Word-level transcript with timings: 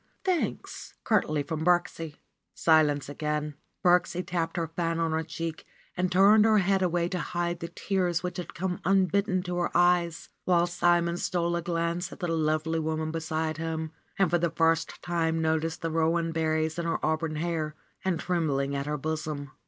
"Thanks!" 0.23 0.95
curtly 1.03 1.43
from 1.43 1.63
Birksie. 1.63 2.15
Silence 2.55 3.07
again. 3.07 3.53
Birksie 3.85 4.25
tapped 4.25 4.57
her 4.57 4.65
fan 4.65 4.99
on 4.99 5.11
her 5.11 5.21
cheek 5.21 5.63
and 5.95 6.11
turned 6.11 6.43
her 6.43 6.57
head 6.57 6.81
away 6.81 7.07
to 7.09 7.19
hide 7.19 7.59
the 7.59 7.67
tears 7.67 8.23
which 8.23 8.39
would 8.39 8.55
come 8.55 8.81
unbidden 8.83 9.43
to 9.43 9.57
her 9.57 9.69
eyes, 9.77 10.29
while 10.43 10.65
Simon 10.65 11.17
stole 11.17 11.55
a 11.55 11.61
glance 11.61 12.11
at 12.11 12.19
the 12.19 12.27
lovely 12.27 12.79
woman 12.79 13.11
beside 13.11 13.57
him 13.57 13.91
and 14.17 14.31
for 14.31 14.39
the 14.39 14.49
first 14.49 15.03
time 15.03 15.39
noticed 15.39 15.83
the 15.83 15.91
rowan 15.91 16.31
berries 16.31 16.79
in 16.79 16.85
her 16.85 16.97
auburn 17.05 17.35
hair 17.35 17.75
and 18.03 18.19
trembling 18.19 18.75
at 18.75 18.87
her 18.87 18.97
bosom. 18.97 19.51